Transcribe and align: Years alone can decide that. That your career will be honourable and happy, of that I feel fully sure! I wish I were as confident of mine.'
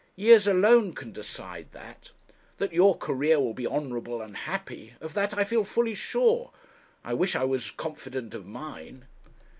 Years 0.15 0.47
alone 0.47 0.93
can 0.93 1.11
decide 1.11 1.73
that. 1.73 2.11
That 2.57 2.73
your 2.73 2.97
career 2.97 3.39
will 3.39 3.53
be 3.53 3.67
honourable 3.67 4.19
and 4.19 4.35
happy, 4.35 4.95
of 4.99 5.13
that 5.13 5.37
I 5.37 5.43
feel 5.43 5.63
fully 5.63 5.93
sure! 5.93 6.49
I 7.03 7.13
wish 7.13 7.35
I 7.35 7.43
were 7.45 7.57
as 7.57 7.69
confident 7.69 8.33
of 8.33 8.47
mine.' 8.47 9.05